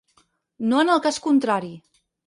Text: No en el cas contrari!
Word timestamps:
No 0.71 0.81
en 0.85 0.93
el 0.95 1.05
cas 1.07 1.23
contrari! 1.29 1.75